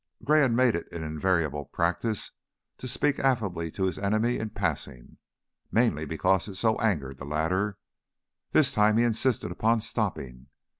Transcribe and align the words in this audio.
Gray 0.23 0.39
had 0.39 0.51
made 0.53 0.75
it 0.75 0.91
an 0.91 1.03
invariable 1.03 1.65
practice 1.65 2.31
to 2.79 2.87
speak 2.87 3.19
affably 3.19 3.69
to 3.69 3.83
his 3.83 3.99
enemy 3.99 4.39
in 4.39 4.49
passing, 4.49 5.17
mainly 5.71 6.05
because 6.05 6.47
it 6.47 6.55
so 6.55 6.75
angered 6.79 7.19
the 7.19 7.23
latter; 7.25 7.77
this 8.51 8.73
time 8.73 8.97
he 8.97 9.03
insisted 9.03 9.51
upon 9.51 9.79
stopping. 9.79 10.47